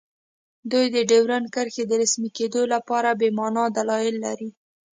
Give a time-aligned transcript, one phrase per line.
[0.71, 4.49] دوی د ډیورنډ کرښې د رسمي کیدو لپاره بې مانا دلایل لري